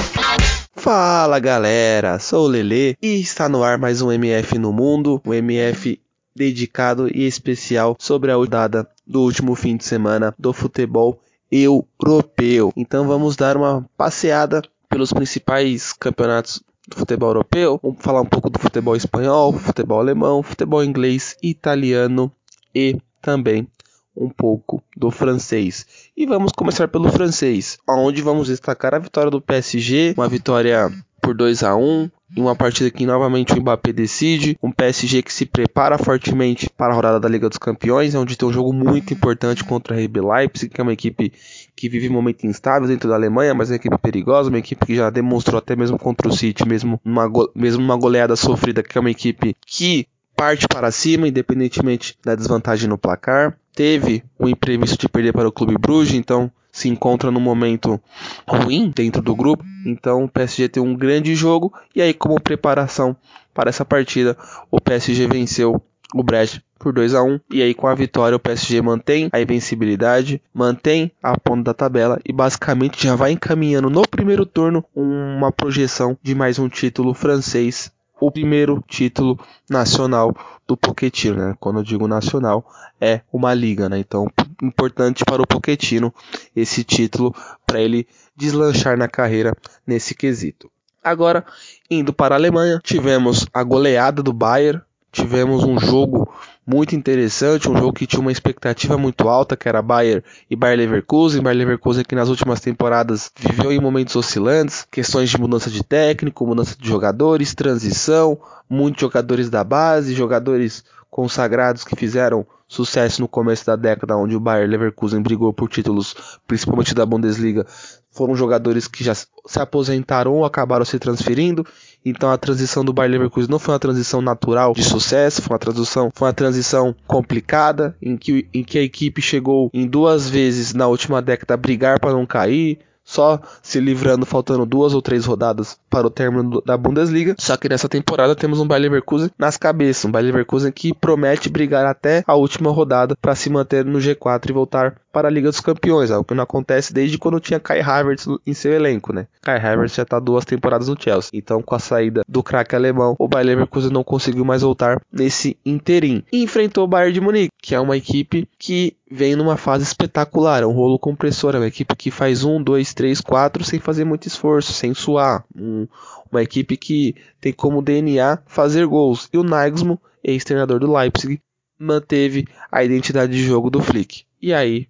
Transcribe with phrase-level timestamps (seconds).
[0.74, 5.34] Fala galera, sou o Lele e está no ar mais um MF no Mundo, um
[5.34, 6.00] MF
[6.34, 11.20] dedicado e especial sobre a rodada do último fim de semana do futebol
[11.52, 12.72] europeu.
[12.76, 14.62] Então vamos dar uma passeada
[14.94, 17.80] pelos principais campeonatos do futebol europeu.
[17.82, 22.32] Vamos falar um pouco do futebol espanhol, futebol alemão, futebol inglês, italiano
[22.76, 23.68] e também
[24.16, 26.12] um pouco do francês.
[26.16, 31.34] E vamos começar pelo francês, onde vamos destacar a vitória do PSG, uma vitória por
[31.34, 35.46] 2 a 1 em uma partida que novamente o Mbappé decide, um PSG que se
[35.46, 39.64] prepara fortemente para a rodada da Liga dos Campeões, onde tem um jogo muito importante
[39.64, 41.32] contra a RB Leipzig, que é uma equipe
[41.76, 44.86] que vive um momento instável dentro da Alemanha, mas é uma equipe perigosa, uma equipe
[44.86, 48.98] que já demonstrou até mesmo contra o City, mesmo numa, mesmo numa goleada sofrida, que
[48.98, 53.58] é uma equipe que parte para cima, independentemente da desvantagem no placar.
[53.76, 58.02] Teve o imprevisto de perder para o Clube Bruges, então se encontra num momento
[58.48, 59.64] ruim dentro do grupo.
[59.86, 63.16] Então o PSG tem um grande jogo e aí como preparação
[63.54, 64.36] para essa partida,
[64.72, 65.80] o PSG venceu
[66.16, 69.40] o Brest por 2 a 1 e aí com a vitória o PSG mantém a
[69.40, 75.52] invencibilidade, mantém a ponta da tabela e basicamente já vai encaminhando no primeiro turno uma
[75.52, 77.92] projeção de mais um título francês
[78.26, 79.38] o primeiro título
[79.70, 80.34] nacional
[80.66, 81.56] do Pochettino, né?
[81.60, 82.66] Quando eu digo nacional,
[83.00, 84.00] é uma liga, né?
[84.00, 84.28] Então,
[84.62, 86.14] importante para o Pochettino
[86.56, 87.36] esse título
[87.68, 89.54] para ele deslanchar na carreira
[89.86, 90.72] nesse quesito.
[91.04, 91.46] Agora,
[91.92, 94.82] indo para a Alemanha, tivemos a goleada do Bayern,
[95.14, 96.28] tivemos um jogo
[96.66, 100.78] muito interessante, um jogo que tinha uma expectativa muito alta, que era Bayern e Bayer
[100.78, 101.42] Leverkusen.
[101.42, 106.48] Bayer Leverkusen que nas últimas temporadas viveu em momentos oscilantes, questões de mudança de técnico,
[106.48, 113.64] mudança de jogadores, transição, muitos jogadores da base, jogadores consagrados que fizeram sucesso no começo
[113.68, 117.68] da década, onde o Bayer Leverkusen brigou por títulos, principalmente da Bundesliga,
[118.10, 119.28] foram jogadores que já se
[119.60, 121.66] aposentaram ou acabaram se transferindo.
[122.06, 125.60] Então a transição do Bayer Leverkusen não foi uma transição natural de sucesso, foi uma
[125.60, 130.74] transição, foi uma transição complicada em que, em que a equipe chegou em duas vezes
[130.74, 135.26] na última década a brigar para não cair, só se livrando faltando duas ou três
[135.26, 137.36] rodadas para o término da Bundesliga.
[137.38, 141.50] Só que nessa temporada temos um Bayer Leverkusen nas cabeças, um Bayer Leverkusen que promete
[141.50, 145.50] brigar até a última rodada para se manter no G4 e voltar para a Liga
[145.50, 149.28] dos Campeões, algo que não acontece desde quando tinha Kai Havertz em seu elenco, né?
[149.42, 151.30] Kai Havertz já está duas temporadas no Chelsea.
[151.32, 155.56] Então, com a saída do craque alemão, o Bayer Leverkusen não conseguiu mais voltar nesse
[155.64, 156.24] interim.
[156.34, 160.64] E enfrentou o Bayern de Munique, que é uma equipe que vem numa fase espetacular,
[160.64, 164.04] é um rolo compressor, é uma equipe que faz um, dois, três, quatro sem fazer
[164.06, 165.46] muito esforço, sem suar.
[165.56, 165.88] Um,
[166.32, 169.30] uma equipe que tem como DNA fazer gols.
[169.32, 171.40] E o Nagelsmann, ex-treinador do Leipzig,
[171.78, 174.24] manteve a identidade de jogo do Flick.
[174.42, 174.88] E aí,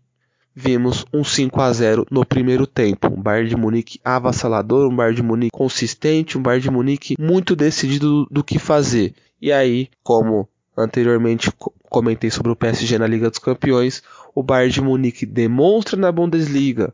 [0.55, 3.07] vimos um 5 a 0 no primeiro tempo.
[3.07, 7.55] Um Bayern de Munique avassalador, um Bayern de Munique consistente, um Bayern de Munique muito
[7.55, 9.13] decidido do, do que fazer.
[9.41, 10.47] E aí, como
[10.77, 11.51] anteriormente
[11.89, 14.01] comentei sobre o PSG na Liga dos Campeões,
[14.33, 16.93] o Bayern de Munique demonstra na Bundesliga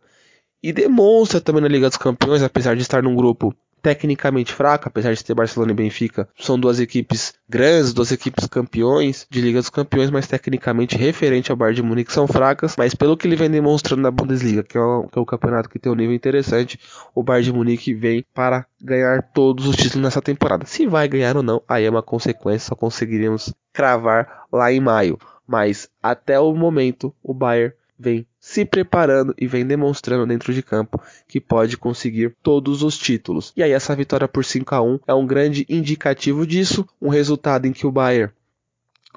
[0.61, 5.13] e demonstra também na Liga dos Campeões, apesar de estar num grupo tecnicamente fraca, apesar
[5.13, 9.69] de ter Barcelona e Benfica, são duas equipes grandes, duas equipes campeões de Liga dos
[9.69, 13.49] Campeões, mas tecnicamente referente ao Bayern de Munique são fracas, mas pelo que ele vem
[13.49, 16.79] demonstrando na Bundesliga, que é, o, que é campeonato que tem um nível interessante,
[17.13, 20.65] o Bayern de Munique vem para ganhar todos os títulos nessa temporada.
[20.65, 25.17] Se vai ganhar ou não, aí é uma consequência, só conseguiremos cravar lá em maio.
[25.47, 31.01] Mas até o momento, o Bayern vem se preparando e vem demonstrando dentro de campo
[31.27, 33.51] que pode conseguir todos os títulos.
[33.57, 37.65] E aí essa vitória por 5 a 1 é um grande indicativo disso, um resultado
[37.65, 38.31] em que o Bayern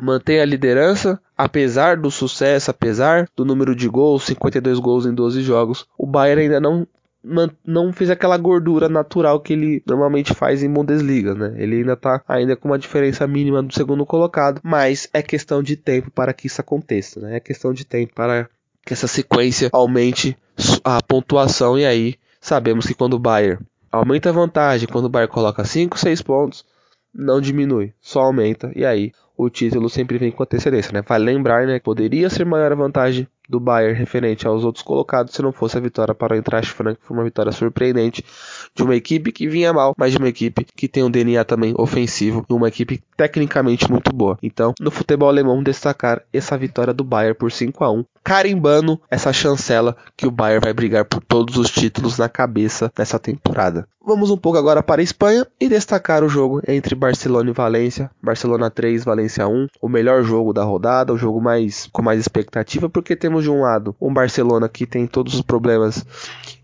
[0.00, 5.43] mantém a liderança, apesar do sucesso, apesar do número de gols, 52 gols em 12
[5.43, 6.87] jogos, o Bayern ainda não
[7.64, 11.55] não fez aquela gordura natural que ele normalmente faz em Bundesliga, né?
[11.56, 15.76] Ele ainda tá ainda com uma diferença mínima do segundo colocado, mas é questão de
[15.76, 17.37] tempo para que isso aconteça, né?
[17.37, 18.50] É questão de tempo para
[18.84, 20.37] que essa sequência aumente
[20.84, 21.79] a pontuação.
[21.79, 25.99] E aí sabemos que quando o Bayern aumenta a vantagem, quando o Bayern coloca 5,
[25.99, 26.64] 6 pontos,
[27.14, 28.73] não diminui, só aumenta.
[28.75, 31.02] E aí o título sempre vem com antecedência, né?
[31.06, 35.34] Vale lembrar, né, que poderia ser maior a vantagem do Bayern referente aos outros colocados
[35.34, 38.25] se não fosse a vitória para o Eintracht Frankfurt, uma vitória surpreendente
[38.75, 41.75] de uma equipe que vinha mal, mas de uma equipe que tem um DNA também
[41.76, 44.38] ofensivo e uma equipe tecnicamente muito boa.
[44.43, 49.32] Então, no futebol alemão destacar essa vitória do Bayern por 5 a 1, carimbando essa
[49.32, 53.87] chancela que o Bayern vai brigar por todos os títulos na cabeça nessa temporada.
[54.05, 58.11] Vamos um pouco agora para a Espanha e destacar o jogo entre Barcelona e Valência.
[58.20, 62.89] Barcelona 3, Valência 1, o melhor jogo da rodada, o jogo mais com mais expectativa,
[62.89, 66.05] porque temos de um lado um Barcelona que tem todos os problemas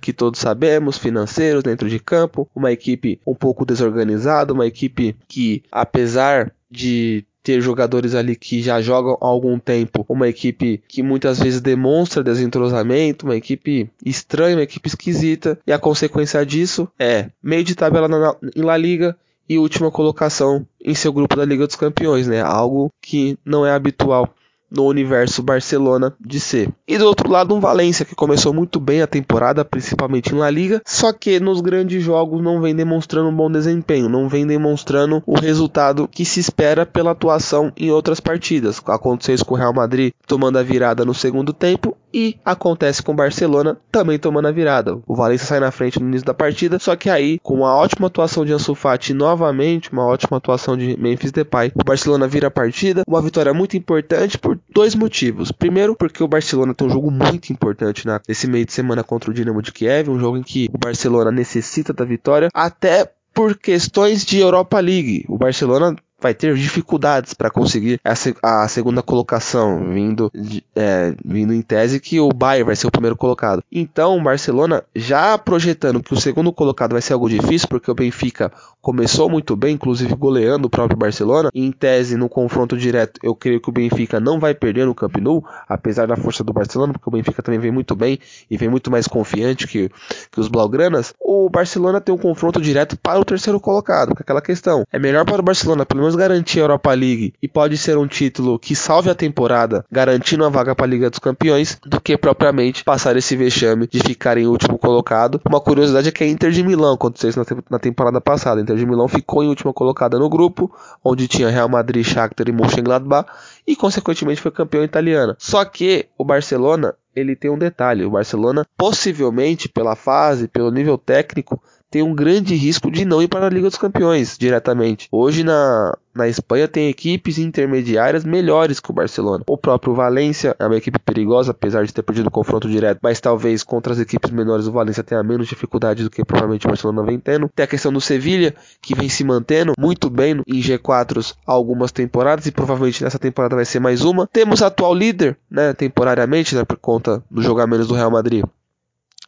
[0.00, 5.62] que todos sabemos, financeiros dentro de campo, uma equipe um pouco desorganizada, uma equipe que
[5.70, 11.38] apesar de ter jogadores ali que já jogam há algum tempo, uma equipe que muitas
[11.38, 17.64] vezes demonstra desentrosamento, uma equipe estranha, uma equipe esquisita, e a consequência disso é meio
[17.64, 19.16] de tabela na, em La Liga
[19.48, 22.40] e última colocação em seu grupo da Liga dos Campeões, né?
[22.40, 24.34] Algo que não é habitual
[24.70, 26.70] no universo Barcelona de ser.
[26.86, 30.82] E do outro lado, um Valência que começou muito bem a temporada, principalmente La Liga,
[30.86, 35.38] só que nos grandes jogos não vem demonstrando um bom desempenho, não vem demonstrando o
[35.38, 38.80] resultado que se espera pela atuação em outras partidas.
[38.86, 43.12] Aconteceu isso com o Real Madrid tomando a virada no segundo tempo e acontece com
[43.12, 44.98] o Barcelona também tomando a virada.
[45.06, 48.06] O Valência sai na frente no início da partida, só que aí, com uma ótima
[48.06, 52.50] atuação de Ansu Fati novamente, uma ótima atuação de Memphis Depay, o Barcelona vira a
[52.50, 55.52] partida, uma vitória muito importante por dois motivos.
[55.52, 59.34] Primeiro, porque o Barcelona tem um jogo muito importante nesse meio de semana contra o
[59.34, 64.24] Dinamo de Kiev, um jogo em que o Barcelona necessita da vitória, até por questões
[64.24, 65.24] de Europa League.
[65.28, 70.30] O Barcelona vai ter dificuldades para conseguir a, a, segunda colocação, vindo,
[70.74, 73.62] é, vindo em tese que o Bayern vai ser o primeiro colocado.
[73.70, 77.94] Então, o Barcelona já projetando que o segundo colocado vai ser algo difícil, porque o
[77.94, 81.50] Benfica começou muito bem, inclusive goleando o próprio Barcelona.
[81.54, 85.16] em tese, no confronto direto, eu creio que o Benfica não vai perder no Camp
[85.18, 88.18] Nou, apesar da força do Barcelona, porque o Benfica também vem muito bem
[88.50, 89.90] e vem muito mais confiante que,
[90.32, 91.12] que os Blaugranas.
[91.20, 94.84] O Barcelona tem um confronto direto para o terceiro colocado, com aquela questão.
[94.92, 98.06] É melhor para o Barcelona, pelo menos garantir a Europa League e pode ser um
[98.06, 102.16] título que salve a temporada, garantindo a vaga para a Liga dos Campeões, do que
[102.16, 105.40] propriamente passar esse vexame de ficar em último colocado.
[105.48, 107.40] Uma curiosidade é que a Inter de Milão aconteceu isso
[107.70, 108.60] na temporada passada.
[108.60, 110.70] A Inter de Milão ficou em última colocada no grupo,
[111.04, 113.28] onde tinha Real Madrid, Shakhtar e Mönchengladbach,
[113.66, 115.36] e consequentemente foi campeão italiano.
[115.38, 120.96] Só que o Barcelona ele tem um detalhe: o Barcelona, possivelmente pela fase, pelo nível
[120.96, 121.60] técnico,
[121.90, 125.08] tem um grande risco de não ir para a Liga dos Campeões diretamente.
[125.10, 129.44] Hoje na, na Espanha tem equipes intermediárias melhores que o Barcelona.
[129.46, 133.20] O próprio Valência é uma equipe perigosa, apesar de ter perdido o confronto direto, mas
[133.20, 137.04] talvez contra as equipes menores o Valência tenha menos dificuldade do que provavelmente o Barcelona
[137.04, 137.48] vem tendo.
[137.54, 141.92] Tem a questão do Sevilha, que vem se mantendo muito bem em G4 há algumas
[141.92, 144.26] temporadas e provavelmente nessa temporada vai ser mais uma.
[144.26, 148.44] Temos a atual líder, né, temporariamente, né, por conta do jogar menos do Real Madrid,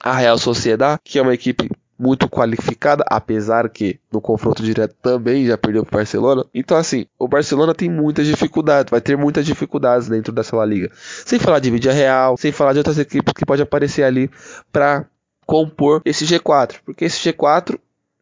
[0.03, 1.71] a Real Sociedad, que é uma equipe
[2.01, 6.45] muito qualificada, apesar que no confronto direto também já perdeu para o Barcelona.
[6.55, 10.91] Então, assim, o Barcelona tem muitas dificuldades, vai ter muitas dificuldades dentro dessa La Liga.
[10.95, 14.31] Sem falar de Vídea Real, sem falar de outras equipes que pode aparecer ali
[14.73, 15.05] para
[15.45, 17.79] compor esse G4, porque esse G4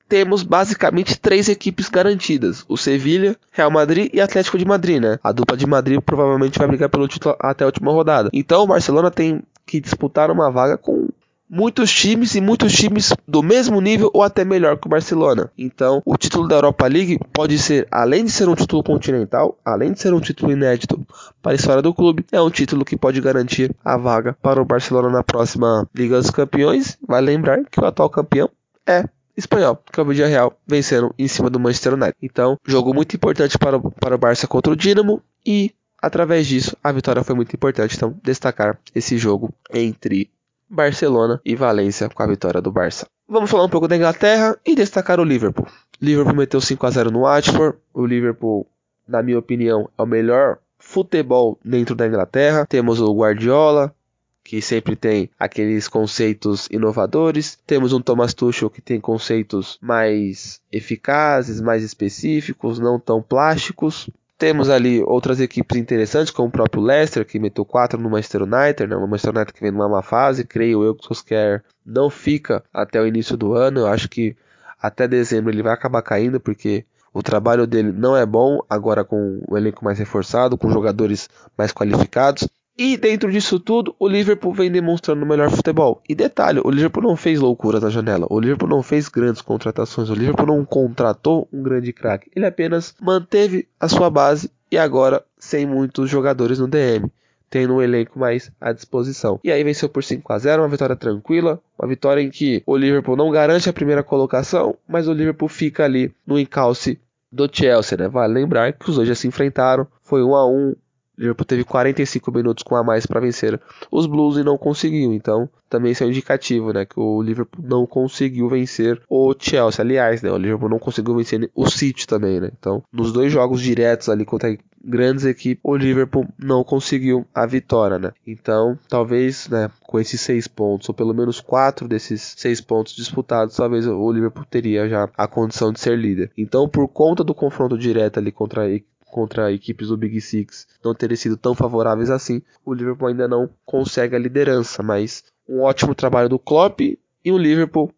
[0.08, 5.18] temos basicamente três equipes garantidas: o Sevilha, Real Madrid e Atlético de Madrid, né?
[5.22, 8.28] A dupla de Madrid provavelmente vai brigar pelo título até a última rodada.
[8.32, 11.08] Então o Barcelona tem que disputar uma vaga com
[11.48, 15.50] muitos times e muitos times do mesmo nível ou até melhor que o Barcelona.
[15.56, 19.92] Então, o título da Europa League pode ser, além de ser um título continental, além
[19.92, 21.00] de ser um título inédito
[21.42, 24.64] para a história do clube, é um título que pode garantir a vaga para o
[24.64, 26.98] Barcelona na próxima Liga dos Campeões.
[27.06, 28.50] Vai lembrar que o atual campeão
[28.86, 29.04] é
[29.36, 32.16] espanhol, que é o Villarreal, vencendo em cima do Manchester United.
[32.20, 36.90] Então, jogo muito importante para, para o Barça contra o Dinamo e através disso a
[36.90, 37.96] vitória foi muito importante.
[37.96, 40.28] Então, destacar esse jogo entre
[40.68, 43.06] Barcelona e Valência com a vitória do Barça.
[43.28, 45.66] Vamos falar um pouco da Inglaterra e destacar o Liverpool.
[46.00, 47.76] Liverpool meteu 5 a 0 no Watford.
[47.92, 48.66] O Liverpool,
[49.06, 52.66] na minha opinião, é o melhor futebol dentro da Inglaterra.
[52.66, 53.94] Temos o Guardiola,
[54.42, 57.58] que sempre tem aqueles conceitos inovadores.
[57.66, 64.08] Temos um Thomas Tuchel que tem conceitos mais eficazes, mais específicos, não tão plásticos.
[64.38, 68.86] Temos ali outras equipes interessantes, como o próprio Leicester, que meteu 4 no Manchester United,
[68.86, 68.94] né?
[68.94, 70.44] O Manchester United que vem numa má fase.
[70.44, 73.80] Creio eu que o Solskjaer não fica até o início do ano.
[73.80, 74.36] Eu acho que
[74.80, 79.42] até dezembro ele vai acabar caindo, porque o trabalho dele não é bom, agora com
[79.48, 82.48] o elenco mais reforçado, com jogadores mais qualificados.
[82.78, 86.00] E dentro disso tudo, o Liverpool vem demonstrando o melhor futebol.
[86.08, 88.24] E detalhe, o Liverpool não fez loucuras na janela.
[88.30, 90.08] O Liverpool não fez grandes contratações.
[90.08, 92.30] O Liverpool não contratou um grande craque.
[92.36, 97.10] Ele apenas manteve a sua base e agora sem muitos jogadores no DM,
[97.50, 99.40] tendo um elenco mais à disposição.
[99.42, 102.76] E aí venceu por 5 a 0, uma vitória tranquila, uma vitória em que o
[102.76, 107.98] Liverpool não garante a primeira colocação, mas o Liverpool fica ali no encalce do Chelsea,
[107.98, 108.08] né?
[108.08, 110.76] Vale lembrar que os dois já se enfrentaram, foi 1 a 1, o
[111.18, 113.60] Liverpool teve 45 minutos com a mais para vencer
[113.90, 115.12] os Blues e não conseguiu.
[115.12, 116.86] Então, também isso é um indicativo, né?
[116.86, 119.84] Que o Liverpool não conseguiu vencer o Chelsea.
[119.84, 120.30] Aliás, né?
[120.30, 122.50] O Liverpool não conseguiu vencer o City também, né?
[122.58, 127.98] Então, nos dois jogos diretos ali contra grandes equipes, o Liverpool não conseguiu a vitória,
[127.98, 128.12] né?
[128.26, 129.70] Então, talvez, né?
[129.82, 134.46] Com esses seis pontos, ou pelo menos quatro desses seis pontos disputados, talvez o Liverpool
[134.48, 136.30] teria já a condição de ser líder.
[136.38, 140.94] Então, por conta do confronto direto ali contra a contra equipes do Big Six não
[140.94, 145.94] terem sido tão favoráveis assim, o Liverpool ainda não consegue a liderança, mas um ótimo
[145.94, 147.92] trabalho do Klopp e o Liverpool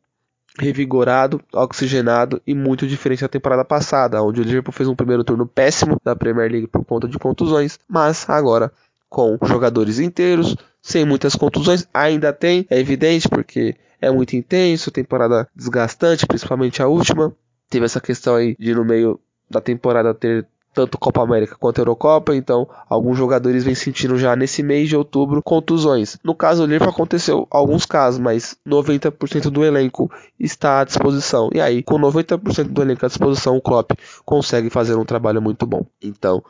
[0.59, 5.47] revigorado, oxigenado e muito diferente da temporada passada, onde o Liverpool fez um primeiro turno
[5.47, 8.73] péssimo da Premier League por conta de contusões, mas agora
[9.09, 15.49] com jogadores inteiros, sem muitas contusões, ainda tem, é evidente porque é muito intenso, temporada
[15.55, 17.35] desgastante, principalmente a última.
[17.69, 22.35] Teve essa questão aí de no meio da temporada ter tanto Copa América quanto Eurocopa,
[22.35, 26.17] então alguns jogadores vêm sentindo já nesse mês de outubro contusões.
[26.23, 31.50] No caso do Liverpool aconteceu alguns casos, mas 90% do elenco está à disposição.
[31.53, 33.93] E aí, com 90% do elenco à disposição, o Klopp
[34.25, 35.85] consegue fazer um trabalho muito bom.
[36.00, 36.43] Então,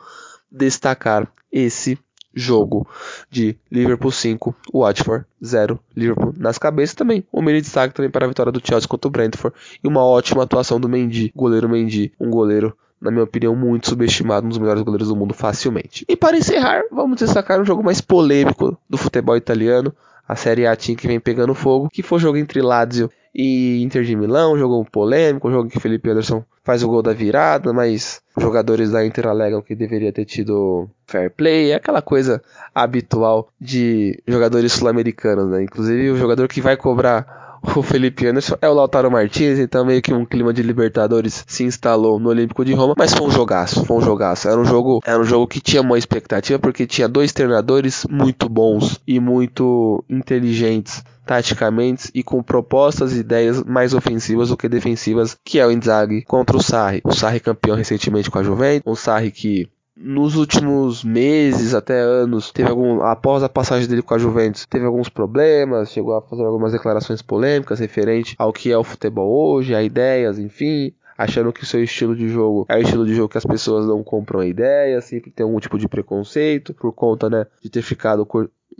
[0.51, 1.97] destacar esse
[2.33, 2.87] jogo
[3.29, 7.25] de Liverpool 5, Watford 0, Liverpool nas cabeças também.
[7.33, 10.43] Um mini destaque também para a vitória do Chelsea contra o Brentford e uma ótima
[10.43, 14.83] atuação do Mendy, goleiro Mendy, um goleiro na minha opinião, muito subestimado, um dos melhores
[14.83, 16.05] goleiros do mundo facilmente.
[16.07, 19.93] E para encerrar, vamos destacar um jogo mais polêmico do futebol italiano,
[20.27, 24.03] a Série A que vem pegando fogo, que foi o jogo entre Lazio e Inter
[24.03, 27.73] de Milão, um jogo polêmico, um jogo que Felipe Anderson faz o gol da virada,
[27.73, 32.41] mas jogadores da Inter alegam que deveria ter tido fair play, é aquela coisa
[32.73, 35.63] habitual de jogadores sul-americanos, né?
[35.63, 40.01] Inclusive o jogador que vai cobrar o Felipe Anderson é o Lautaro Martinez, então meio
[40.01, 43.85] que um clima de Libertadores se instalou no Olímpico de Roma, mas foi um jogaço,
[43.85, 44.47] foi um jogaço.
[44.47, 48.49] Era um jogo, era um jogo que tinha uma expectativa porque tinha dois treinadores muito
[48.49, 55.37] bons e muito inteligentes taticamente e com propostas e ideias mais ofensivas do que defensivas,
[55.45, 57.01] que é o Inzaghi contra o Sarri.
[57.03, 59.69] O Sarri campeão recentemente com a Juventus, um Sarri que
[60.03, 64.85] nos últimos meses, até anos, teve algum após a passagem dele com a Juventus, teve
[64.85, 69.75] alguns problemas, chegou a fazer algumas declarações polêmicas referente ao que é o futebol hoje,
[69.75, 73.29] a ideias, enfim, achando que o seu estilo de jogo é o estilo de jogo
[73.29, 77.29] que as pessoas não compram a ideia, sempre tem algum tipo de preconceito por conta,
[77.29, 78.25] né, de ter ficado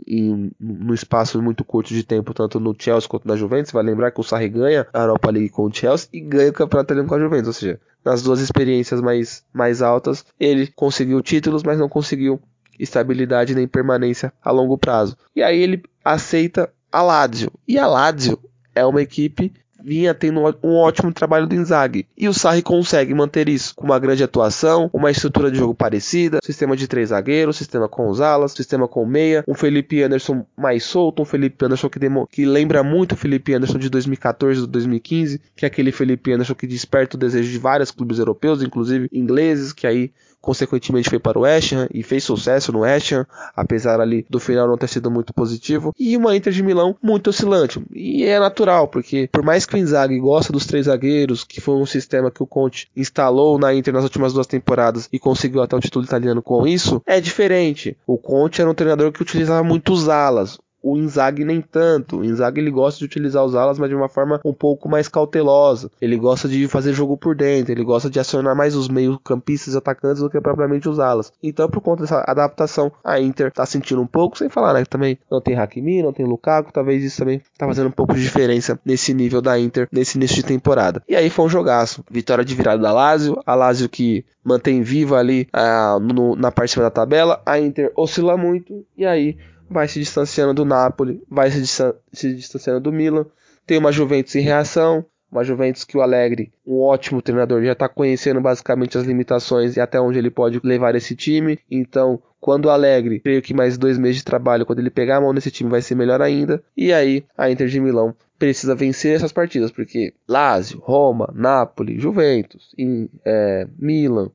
[0.06, 3.72] em, no espaço muito curto de tempo, tanto no Chelsea quanto na Juventus.
[3.72, 6.54] Vai lembrar que o Sarri ganha a Europa League com o Chelsea e ganha o
[6.54, 11.22] Campeonato Italiano com a Juventus, ou seja, nas duas experiências mais, mais altas, ele conseguiu
[11.22, 12.40] títulos, mas não conseguiu
[12.78, 15.16] estabilidade nem permanência a longo prazo.
[15.36, 17.52] E aí ele aceita a Lazio.
[17.66, 18.38] E a Lazio
[18.74, 19.52] é uma equipe
[19.84, 22.06] vinha tendo um ótimo trabalho do Inzaghi.
[22.16, 26.40] E o Sarri consegue manter isso com uma grande atuação, uma estrutura de jogo parecida,
[26.42, 30.84] sistema de três zagueiros, sistema com os alas, sistema com meia, um Felipe Anderson mais
[30.84, 35.40] solto, um Felipe Anderson que, demo, que lembra muito o Felipe Anderson de 2014 2015,
[35.56, 39.72] que é aquele Felipe Anderson que desperta o desejo de vários clubes europeus, inclusive ingleses,
[39.72, 40.12] que aí
[40.42, 43.24] consequentemente foi para o West Ham e fez sucesso no West Ham,
[43.56, 47.30] apesar ali do final não ter sido muito positivo, e uma Inter de Milão muito
[47.30, 47.80] oscilante.
[47.94, 51.76] E é natural, porque por mais que o Inzaghi gosta dos três zagueiros, que foi
[51.76, 55.76] um sistema que o Conte instalou na Inter nas últimas duas temporadas e conseguiu até
[55.76, 57.96] o título italiano com isso, é diferente.
[58.06, 62.18] O Conte era um treinador que utilizava muitos alas o Inzaghi nem tanto.
[62.18, 65.08] O Inzaghi ele gosta de utilizar os alas, mas de uma forma um pouco mais
[65.08, 65.90] cautelosa.
[66.00, 70.22] Ele gosta de fazer jogo por dentro, ele gosta de acionar mais os meio-campistas atacantes
[70.22, 71.32] do que propriamente os alas.
[71.42, 74.84] Então, por conta dessa adaptação, a Inter tá sentindo um pouco, sem falar, né?
[74.84, 78.22] Também não tem Hakimi, não tem Lukaku, talvez isso também tá fazendo um pouco de
[78.22, 81.02] diferença nesse nível da Inter, nesse início de temporada.
[81.08, 82.04] E aí foi um jogaço.
[82.10, 86.78] Vitória de virada da Lazio, a Lazio que mantém viva ali ah, no, na parte
[86.78, 89.36] da tabela, a Inter oscila muito, e aí
[89.72, 91.66] vai se distanciando do Napoli, vai se,
[92.12, 93.26] se distanciando do Milan.
[93.66, 97.88] Tem uma Juventus em reação, uma Juventus que o Alegre, um ótimo treinador, já está
[97.88, 101.58] conhecendo basicamente as limitações e até onde ele pode levar esse time.
[101.70, 105.20] Então, quando o Alegre, creio que mais dois meses de trabalho, quando ele pegar a
[105.20, 106.62] mão nesse time, vai ser melhor ainda.
[106.76, 112.74] E aí, a Inter de Milão precisa vencer essas partidas, porque Lazio, Roma, Napoli, Juventus,
[112.76, 114.30] e, é, Milan,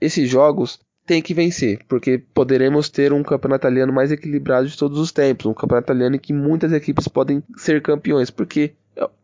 [0.00, 4.98] esses jogos tem que vencer, porque poderemos ter um campeonato italiano mais equilibrado de todos
[4.98, 8.74] os tempos, um campeonato italiano em que muitas equipes podem ser campeões, porque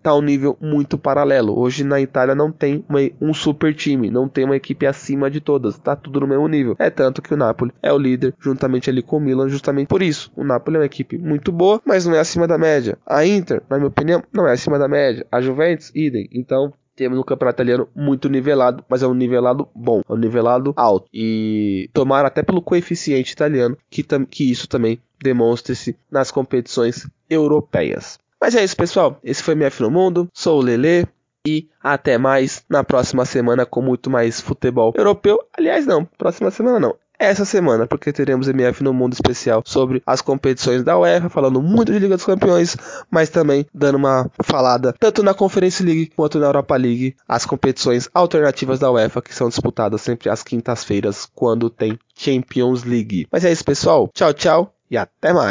[0.03, 1.59] tá um nível muito paralelo.
[1.59, 5.41] Hoje na Itália não tem uma, um super time, não tem uma equipe acima de
[5.41, 6.77] todas, tá tudo no mesmo nível.
[6.79, 10.03] É tanto que o Napoli é o líder, juntamente ali com o Milan, justamente por
[10.03, 10.31] isso.
[10.37, 12.99] O Napoli é uma equipe muito boa, mas não é acima da média.
[13.07, 15.27] A Inter, na minha opinião, não é acima da média.
[15.33, 16.29] A Juventus, idem.
[16.33, 20.73] Então, temos um campeonato italiano muito nivelado, mas é um nivelado bom, é um nivelado
[20.77, 21.09] alto.
[21.13, 28.19] E tomara até pelo coeficiente italiano que, que isso também demonstre-se nas competições europeias.
[28.41, 29.19] Mas é isso, pessoal.
[29.23, 30.29] Esse foi MF no Mundo.
[30.33, 31.07] Sou o Lele.
[31.47, 35.41] E até mais na próxima semana com muito mais futebol europeu.
[35.53, 40.21] Aliás, não, próxima semana não essa semana, porque teremos MF no Mundo especial sobre as
[40.21, 42.76] competições da UEFA, falando muito de Liga dos Campeões,
[43.11, 48.09] mas também dando uma falada tanto na Conference League quanto na Europa League, as competições
[48.12, 53.26] alternativas da UEFA que são disputadas sempre às quintas-feiras quando tem Champions League.
[53.31, 54.11] Mas é isso, pessoal.
[54.14, 55.50] Tchau, tchau e até mais.